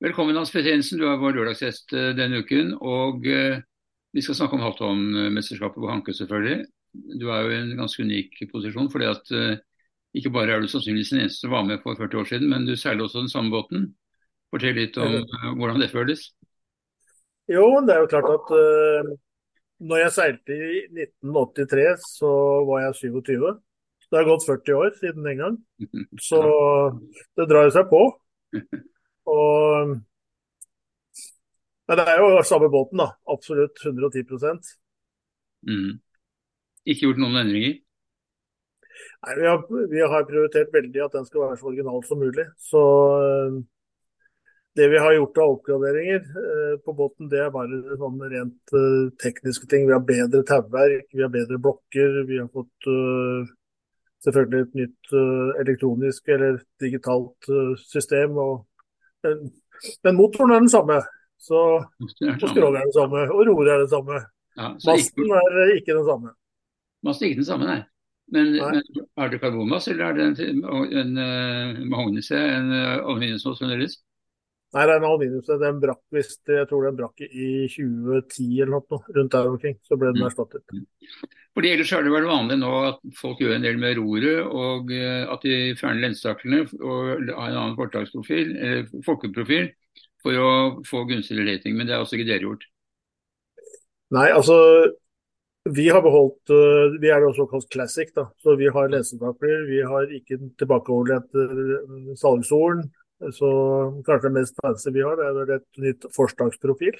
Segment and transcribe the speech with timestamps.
[0.00, 2.70] Velkommen Hans Petter du er vår lørdagsgjest eh, denne uken.
[2.80, 3.58] og eh,
[4.16, 6.62] Vi skal snakke om halvtonmesterskapet på Hanke, selvfølgelig.
[7.20, 8.88] Du er jo i en ganske unik posisjon.
[8.88, 9.58] fordi at eh,
[10.16, 12.64] Ikke bare er du sannsynligvis den eneste som var med for 40 år siden, men
[12.64, 13.90] du seiler også den samme båten.
[14.48, 15.20] Fortell litt om
[15.60, 16.30] hvordan det føles.
[17.52, 19.10] Jo, det er jo klart at uh,
[19.84, 22.30] når jeg seilte i 1983, så
[22.66, 23.36] var jeg 27.
[24.08, 25.60] Det har gått 40 år siden den gang.
[26.28, 26.40] Så
[27.36, 28.02] det drar jo seg på.
[29.30, 29.96] Og
[31.90, 33.08] Men det er jo samme båten, da.
[33.26, 34.22] Absolutt 110
[35.66, 35.90] mm.
[36.86, 37.80] Ikke gjort noen endringer?
[39.20, 42.46] Nei, vi har, vi har, prioritert veldig at den skal være så original som mulig.
[42.62, 42.82] Så
[43.26, 43.58] eh,
[44.78, 49.10] det vi har gjort av oppgraderinger eh, på båten, det er bare sånn rent uh,
[49.20, 49.88] tekniske ting.
[49.88, 52.20] Vi har bedre tauverk, vi har bedre blokker.
[52.28, 53.50] Vi har fått uh,
[54.24, 57.50] selvfølgelig et nytt uh, elektronisk eller digitalt
[57.82, 58.38] system.
[58.38, 58.69] og
[59.24, 61.00] men motoren er den samme.
[61.40, 62.10] Så, og
[62.50, 64.18] skrog er det samme, og roret er det samme.
[64.58, 66.34] Ja, Masten ikke, er ikke den samme.
[67.06, 67.80] Masten er ikke den samme, nei.
[68.30, 68.74] Men, nei.
[68.76, 73.62] men er det karbonmasse, eller er det en, en, en uh, mahognisé, en uh, aluminiumsmass
[73.62, 73.96] fremdeles?
[74.70, 75.56] Nei, det er en aluminiumsé.
[75.58, 79.76] Den brakk visst, jeg tror den brakk i 2010 eller noe, rundt der omkring.
[79.82, 80.28] Så ble den mm.
[80.28, 80.76] erstattet.
[81.58, 84.92] Fordi Ellers er det vel vanlig nå at folk gjør en del med roret, og
[84.94, 88.54] eh, at de fjerner lensstaklene og har en annen foretaksprofil,
[89.06, 89.72] folkeprofil
[90.22, 90.50] for å
[90.86, 91.74] få gunstigere rating.
[91.74, 92.66] Men det har også ikke dere gjort?
[94.14, 94.56] Nei, altså
[95.68, 98.28] vi har beholdt eh, Vi er også kalt classic, da.
[98.42, 99.66] Så vi har lensetakler.
[99.68, 102.86] Vi har ikke tilbakeholdt eh, salgshorn.
[103.20, 103.48] Så
[104.06, 106.96] kanskje det mest fancy vi har, det er vel et nytt forstagsprofil.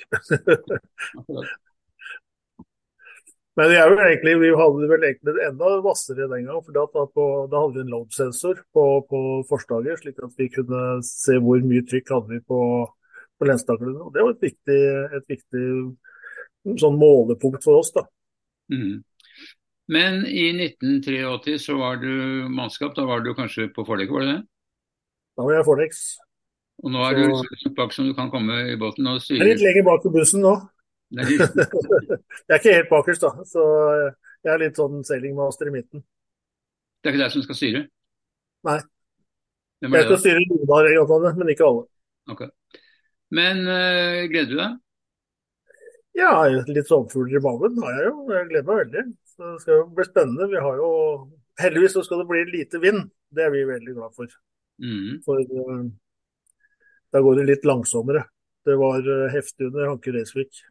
[3.58, 6.60] Men vi, er jo egentlig, vi hadde vel egentlig enda hvassere den gang.
[6.64, 10.84] for da, på, da hadde vi en load-sensor på, på, forslaget, slik at vi kunne
[11.04, 12.60] se hvor mye trykk hadde vi på,
[13.40, 14.80] på og Det var et viktig,
[15.18, 15.64] et viktig
[16.80, 17.92] sånn målepunkt for oss.
[17.96, 18.06] da.
[18.72, 19.02] Mm.
[19.90, 24.34] Men i 1983 så var du mannskap, da var du kanskje på forlegg, var det
[24.36, 24.42] det?
[25.40, 26.00] Da var jeg Fornex.
[26.84, 27.44] Og nå er så...
[27.48, 29.38] du så bak som du kan komme i båten og styre?
[29.38, 30.50] Jeg er litt lenger bak på bussen nå.
[31.16, 33.46] jeg er ikke helt bakerst, da.
[33.48, 33.62] Så
[34.44, 36.02] jeg er litt sånn sailingmaster i midten.
[37.00, 37.82] Det er ikke deg som skal styre?
[38.68, 38.76] Nei.
[39.86, 41.86] Jeg skal styre noen av regattaene, men ikke alle.
[42.36, 42.52] Okay.
[43.40, 44.76] Men uh, gleder du deg?
[46.20, 46.34] Ja,
[46.68, 48.14] litt sommerfugler i magen har jeg jo.
[48.28, 49.06] Jeg gleder meg veldig.
[49.32, 50.52] Så det skal jo bli spennende.
[50.52, 50.92] Vi har jo
[51.60, 53.02] Heldigvis så skal det bli lite vind.
[53.32, 54.28] Det er vi veldig glad for.
[54.80, 55.20] Mm.
[55.26, 55.86] For uh,
[57.12, 58.24] da går det litt langsommere.
[58.66, 60.62] Det var uh, heftig under Hanke Resvik.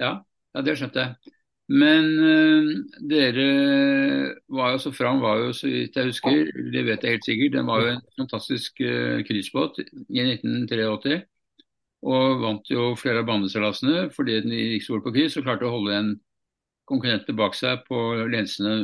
[0.00, 0.18] Ja,
[0.52, 1.38] ja, det skjønte jeg.
[1.72, 2.64] Men øh,
[3.10, 7.24] dere var jo så fram, var jo så vidt jeg husker, det vet jeg helt
[7.24, 11.22] sikkert, den var jo en fantastisk øh, cruisebåt i 1983.
[12.02, 15.72] Og vant jo flere av baneseilasene fordi den gikk stort på kris og klarte å
[15.76, 16.12] holde en
[16.90, 18.00] konkurrent bak seg på
[18.34, 18.82] lensene.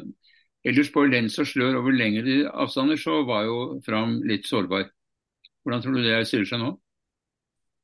[0.67, 4.89] Ellers på lens og slør over lengre avstander så var jo Fram litt sårbar.
[5.63, 6.73] Hvordan tror du det stiller seg nå?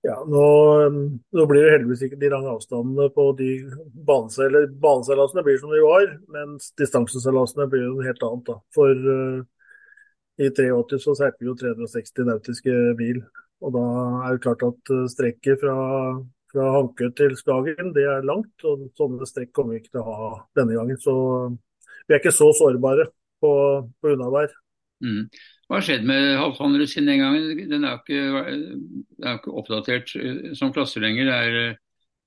[0.04, 0.40] Ja, nå,
[1.32, 3.48] nå, blir det heldigvis ikke de lange avstandene på de
[4.04, 8.50] baneseilasene blir som de var, mens distanseseilasene blir noe helt annet.
[8.50, 8.58] da.
[8.76, 9.38] For uh,
[10.44, 13.22] i 83 så seilte vi jo 360 nautiske mil.
[13.64, 13.84] Og da
[14.26, 15.78] er det klart at uh, strekket fra,
[16.52, 20.18] fra Hankø til Skagen det er langt, og sånne strekk kommer vi ikke til å
[20.20, 20.30] ha
[20.60, 21.00] denne gangen.
[21.00, 21.16] Så
[22.04, 23.08] vi er ikke så sårbare
[23.42, 23.52] på,
[24.00, 24.52] på unnavær.
[25.04, 25.26] Mm.
[25.68, 27.62] Hva har skjedd med halvtonnere siden den gangen?
[27.70, 28.58] Den er jo ikke,
[29.32, 31.30] ikke, oppdatert eh, som klasse lenger.
[31.30, 31.80] Det er eh,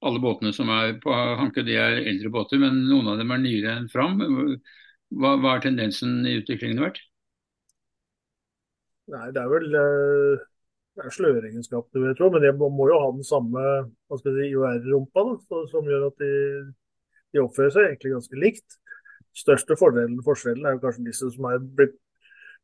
[0.08, 3.42] alle båtene som er på Hanke de er eldre båter, men noen av dem er
[3.42, 4.20] nyere enn Fram.
[4.20, 7.00] Hva, hva har tendensen i utviklingen vært?
[9.14, 10.46] Nei, Det er vel eh,
[10.98, 12.32] det er sløreegenskapene, vil jeg tro.
[12.34, 13.64] Men de må jo ha den samme
[14.18, 15.26] si, IOR-rumpa,
[15.72, 16.34] som gjør at de,
[17.36, 18.80] de, oppfører seg egentlig ganske likt.
[19.38, 21.98] Største fordelen, forskjellen er jo kanskje disse som er blitt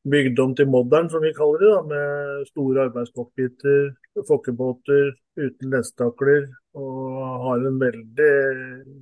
[0.09, 1.71] bygd om til modern, som vi kaller det.
[1.71, 3.93] da, Med store arbeidscockpiter,
[4.27, 6.49] fokkebåter uten lenstakler.
[6.73, 8.33] Og har en veldig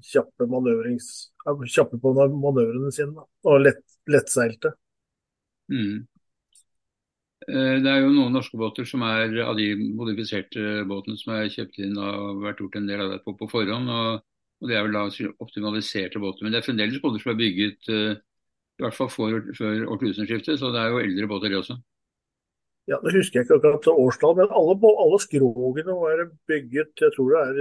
[0.03, 0.47] kjappe,
[1.71, 3.15] kjappe på manøvrene sine.
[3.15, 4.73] Da, og lett, lettseilte.
[5.71, 6.01] Mm.
[7.47, 11.49] Eh, det er jo noen norske båter som er av de modifiserte båtene som er
[11.53, 13.89] kjøpt inn og vært gjort en del av det på, på forhånd.
[13.89, 14.19] Og,
[14.61, 16.45] og, det er vel da optimaliserte båter.
[16.45, 18.11] Men det er fremdeles båter som er bygget uh,
[18.79, 21.77] i hvert fall før, før årtusenskiftet, så det er jo eldre båter, det også.
[22.89, 24.73] Ja, Det husker jeg ikke akkurat årstall, men alle,
[25.03, 27.59] alle skrogene var bygget jeg tror det er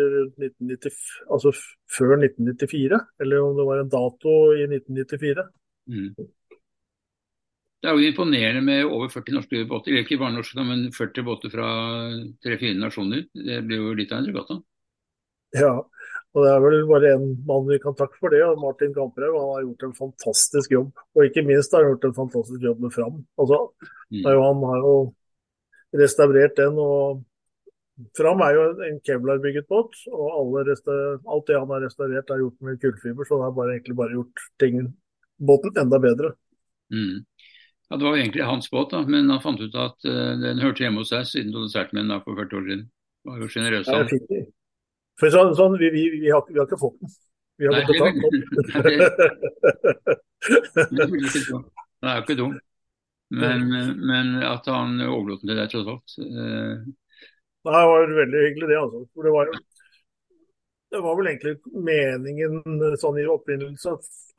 [0.48, 1.00] 1990,
[1.36, 1.52] altså
[1.92, 3.00] før 1994.
[3.20, 5.44] Eller om det var en dato i 1994.
[5.92, 6.08] Mm.
[7.80, 11.52] Det er jo imponerende med over 40 norske båter, ikke bare norske, men 40 båter
[11.52, 11.68] fra
[12.44, 13.24] tre-fire nasjoner.
[13.32, 14.58] Det blir jo litt av en regatta.
[15.56, 15.72] Ja,
[16.30, 19.38] og det er vel bare én mann vi kan takke for det, og Martin Kamperhaug.
[19.40, 20.92] Han har gjort en fantastisk jobb.
[21.16, 23.16] Og ikke minst har han gjort en fantastisk jobb med Fram.
[23.34, 23.58] Altså,
[24.14, 24.28] mm.
[24.28, 24.94] Han har jo
[26.02, 26.78] restaurert den.
[26.78, 27.24] og
[28.16, 32.78] Fram er jo en Kevlar-bygget båt, og alt det han har restaurert er gjort med
[32.84, 33.26] kullfiber.
[33.26, 34.78] Så han har bare, egentlig bare gjort ting,
[35.50, 36.32] båten enda bedre.
[36.94, 37.26] Mm.
[37.90, 40.62] Ja, Det var jo egentlig hans båt, da, men han fant ut at uh, den
[40.62, 42.88] hørte hjemme hos deg siden du hadde solgt med den for 40 år siden.
[43.20, 43.90] Det var jo generøst.
[43.90, 44.46] Ja,
[45.20, 47.10] for sånn, sånn vi, vi, vi, har, vi, har, ikke fått den.
[47.60, 48.20] Vi har måttet ta den.
[52.00, 52.54] Den er jo ikke dum.
[53.30, 53.66] Men,
[54.00, 56.14] men, at han overlot den til deg, tross alt.
[56.18, 56.80] Uh...
[57.60, 58.78] Det var veldig hyggelig, det.
[58.80, 59.02] altså.
[59.14, 59.58] For det var jo
[60.90, 61.52] det var vel egentlig
[61.86, 63.92] meningen sånn i opprinnelse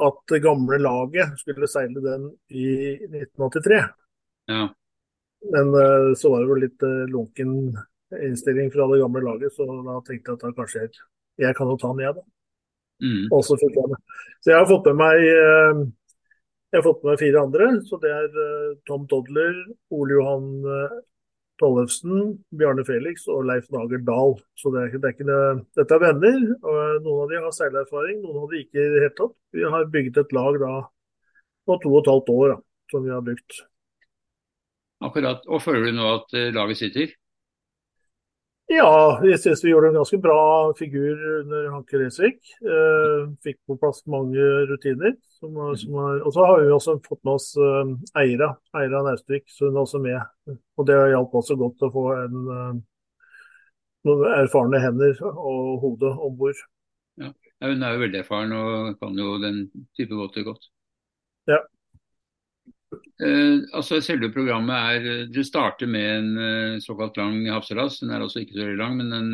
[0.04, 2.66] at det gamle laget skulle seile den i
[3.08, 3.78] 1983.
[4.52, 4.66] Ja.
[5.54, 7.54] Men uh, så var det vel litt uh, lunken
[8.20, 11.02] innstilling fra det gamle laget, så da tenkte jeg at da kanskje jeg,
[11.46, 12.26] jeg kan jo ta den, jeg, da.
[13.02, 13.24] Mm.
[13.34, 14.02] Og så fikk jeg det.
[14.44, 15.86] Så jeg har fått med meg uh,
[16.72, 17.70] jeg har fått med meg fire andre.
[17.88, 18.36] så Det er
[18.88, 19.56] Tom Dodler,
[19.92, 20.46] Ole Johan
[21.62, 24.36] Tollefsen, Bjarne Felix og Leif Nager Dahl.
[24.58, 25.42] Så det er, det er ikke det.
[25.78, 26.40] Dette er venner.
[26.58, 29.36] og Noen av de har seilerfaring, noen av de ikke i det hele tatt.
[29.54, 30.72] Vi har bygget et lag da
[31.68, 32.58] på to og et halvt år da,
[32.92, 33.60] som vi har brukt.
[35.02, 35.46] Akkurat.
[35.50, 37.14] Og føler du nå at eh, laget sitter?
[38.70, 40.42] Ja, jeg synes vi gjorde en ganske bra
[40.78, 42.38] figur under Hanke Resvik.
[42.64, 45.16] Eh, fikk på plass mange rutiner.
[45.42, 47.92] Som, som er, og så har vi også fått med oss eh,
[48.22, 50.56] Eira Eira Naustvik, så hun er også med.
[50.78, 52.80] Og det hjalp også godt å få en, eh,
[54.08, 56.64] noen erfarne hender og hode om bord.
[57.20, 57.34] Ja.
[57.66, 59.66] hun er jo veldig erfaren og kan jo den
[59.98, 60.72] type båter godt.
[61.50, 61.60] Ja.
[62.92, 68.00] Eh, altså Selve programmet er eh, Det starter med en eh, såkalt lang havseilas.
[68.02, 69.30] Den er altså ikke så veldig lang, men den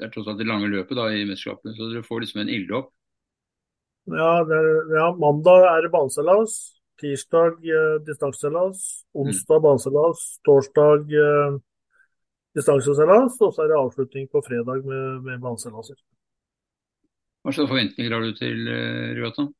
[0.00, 1.74] er tross alt det lange løpet da i mesterskapene.
[1.76, 2.92] Så dere får liksom en ilddåp.
[4.10, 4.30] Ja,
[4.96, 6.56] ja, mandag er det baneseilas.
[7.02, 9.04] Tirsdag eh, distanseseilas.
[9.12, 9.66] Onsdag mm.
[9.66, 10.24] baneseilas.
[10.46, 11.58] Torsdag eh,
[12.56, 13.38] distanseseilas.
[13.40, 15.98] Og så er det avslutning på fredag med, med baneseilaser.
[17.42, 19.50] Hva slags forventninger har du til eh, regattaen?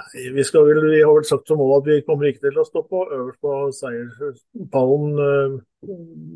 [0.00, 2.66] Nei, vi, skal vi har vel sagt som mål at vi kommer ikke til å
[2.66, 5.56] stå på øverst på seierspallen uh,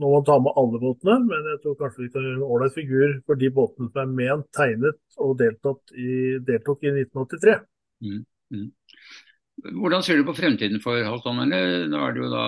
[0.00, 2.76] når man tar med alle båtene, men jeg tror kanskje vi kan gjøre en ålreit
[2.76, 6.10] figur for de båtene som er ment, tegnet og i,
[6.48, 7.56] deltok i 1983.
[8.04, 8.20] Mm,
[8.56, 8.68] mm.
[9.80, 11.88] Hvordan ser du på fremtiden for halvtonnerne?
[11.92, 12.46] Nå er det jo da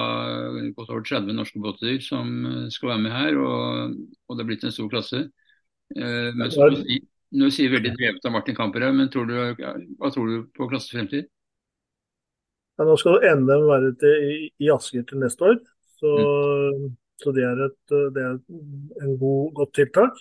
[0.76, 2.32] godt over 30 norske båter som
[2.72, 5.26] skal være med her, og, og det er blitt en stor klasse.
[5.96, 6.72] Uh, men så,
[7.36, 9.34] nå sier veldig drevet av Martin Kamperhaug, men tror du,
[10.00, 11.28] hva tror du på klassens fremtid?
[12.76, 15.60] Ja, nå skal NM være til, i, i Asker til neste år,
[15.96, 16.88] så, mm.
[17.22, 18.34] så det, er et, det er
[19.04, 20.18] en god, godt tiltak.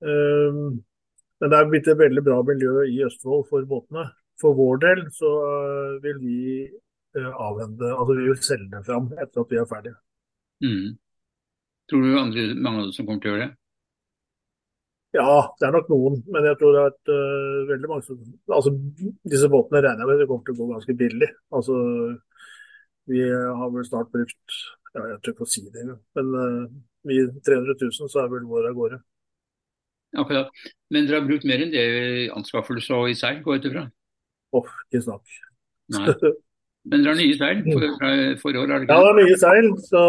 [0.00, 0.80] Um,
[1.40, 4.06] men det er blitt et veldig bra miljø i Østfold for båtene.
[4.40, 6.40] For vår del så uh, vil vi
[7.18, 9.96] uh, avhende, altså vi vil selge dem fram etter at vi er ferdige.
[10.64, 10.96] Mm.
[11.90, 13.59] Tror du andre, mange dem som kommer til å gjøre det?
[15.16, 18.18] Ja, det er nok noen, men jeg tror det er vært uh, veldig mange som
[18.54, 18.70] altså,
[19.26, 21.28] Disse båtene regner jeg med det kommer til å gå ganske billig.
[21.58, 21.78] Altså,
[23.10, 24.58] vi har vel snart brukt
[24.94, 26.68] ja, Jeg tør ikke å si det engang, men uh,
[27.10, 29.00] vi 300 000, så er vel vår av gårde.
[30.20, 30.62] Akkurat.
[30.90, 33.68] Men dere har brukt mer enn det i anskaffelse og i seil, går jeg ut
[33.70, 33.84] ifra?
[34.58, 35.34] Åh, ikke snakk.
[35.94, 36.14] Nei.
[36.90, 37.88] Men dere har nye seil for,
[38.42, 38.70] for år?
[38.70, 38.94] Er det ikke?
[38.94, 39.70] Ja, det er nye seil.
[39.86, 40.04] Så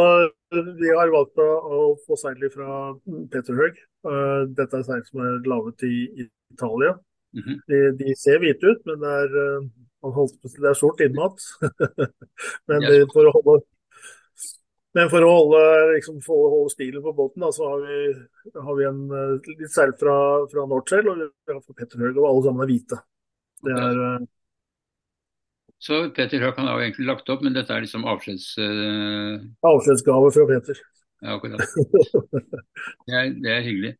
[0.51, 2.91] vi har valgt å, å få seiler fra
[3.31, 3.79] Peter Høeg.
[4.07, 5.95] Uh, dette er seil som er laget i
[6.51, 6.95] Italia.
[7.31, 7.59] Mm -hmm.
[7.67, 9.29] de, de, ser hvite ut, men det er,
[10.03, 10.25] uh,
[10.59, 11.37] det er sort innmat.
[12.67, 13.61] men det, for å holde
[14.93, 15.59] men for å holde,
[15.93, 17.99] liksom, for å holde stilen på båten, da, så har vi,
[18.65, 20.15] har vi en, uh, litt seil fra,
[20.51, 22.99] fra Northshell og vi har fra Petterhøg, og alle sammen er hvite.
[23.63, 24.01] Det er,
[25.81, 28.51] så Peter Høeg har jo egentlig lagt opp, men dette er liksom avskjeds...
[28.61, 29.41] Uh...
[29.65, 30.81] Avskjedsgave fra Peter.
[31.21, 31.61] Ja, akkurat.
[33.05, 33.91] Det er, det er, hyggelig.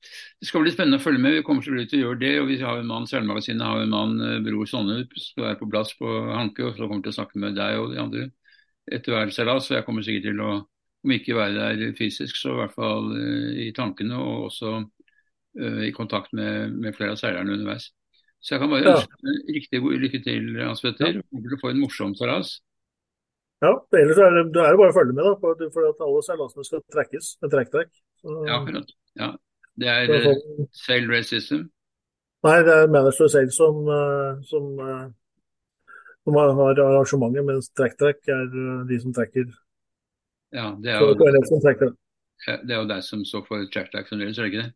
[0.42, 1.36] Det skal bli spennende å følge med.
[1.36, 2.32] Vi kommer til å gjøre det.
[2.42, 5.70] og Vi har en mann, Seilmagasinet har en mann, eh, Bror Sonne, som er på
[5.70, 6.66] plass på Hanke.
[6.66, 8.24] og Så kommer til å snakke med deg og de andre
[8.90, 9.68] etter hver seilas.
[9.68, 10.56] Så jeg kommer sikkert til å,
[11.06, 14.18] om ikke være der fysisk, så i hvert fall uh, i tankene.
[14.18, 17.92] Og også uh, i kontakt med, med, flere av seilerne underveis.
[18.42, 19.38] Så jeg kan bare ønske ja.
[19.54, 21.20] riktig lykke til, Hans Petter.
[21.20, 21.26] Ja.
[21.30, 22.56] Håper du får en morsom seilas.
[23.62, 26.24] Ja, ellers er det, det er bare å følge med, da, for, for at alle
[26.26, 27.92] seilasene skal trekkes med trekktrekk.
[28.26, 28.90] Ja, akkurat.
[29.20, 29.30] Ja.
[29.82, 31.68] Det er uh, sail race system?
[32.46, 35.06] Nei, det er manager sail som, uh, som uh,
[36.26, 39.48] De har arrangementet, mens trekk-trekk er eh, de som trekker.
[40.54, 42.58] Ja, det er jo, det som trekker det.
[42.68, 44.74] det er jo deg som står for track-track fremdeles, er det ikke det?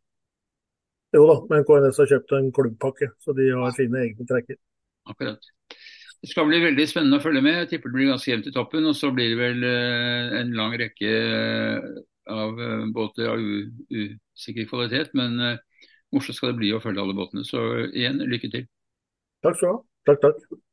[1.16, 4.58] Jo da, men KNS har kjøpt en klubbpakke, så de har sine egne trekker.
[5.08, 5.52] Akkurat.
[6.26, 7.60] Det skal bli veldig spennende å følge med.
[7.62, 8.88] Jeg tipper det blir ganske jevnt i toppen.
[8.90, 11.88] Og så blir det vel eh, en lang rekke eh,
[12.34, 13.44] av eh, båter av
[13.94, 15.14] usikker kvalitet.
[15.14, 15.38] Men
[16.16, 17.46] morsomt skal det bli å følge alle båtene.
[17.46, 18.66] Så igjen, lykke til.
[19.46, 19.82] Takk skal du ha.
[20.10, 20.65] Takk, takk.